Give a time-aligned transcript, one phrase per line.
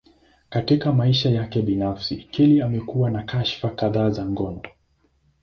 [0.49, 4.61] Katika maisha yake binafsi, Kelly amekuwa na kashfa kadhaa za ngono.